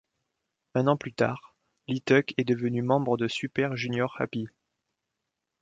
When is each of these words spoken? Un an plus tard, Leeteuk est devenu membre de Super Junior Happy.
Un 0.73 0.87
an 0.87 0.97
plus 0.97 1.13
tard, 1.13 1.53
Leeteuk 1.87 2.33
est 2.39 2.43
devenu 2.43 2.81
membre 2.81 3.17
de 3.17 3.27
Super 3.27 3.75
Junior 3.75 4.15
Happy. 4.17 4.47